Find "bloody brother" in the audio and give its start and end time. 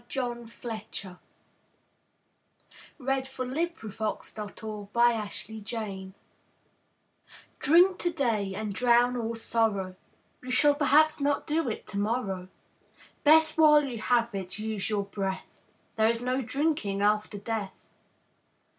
3.49-4.51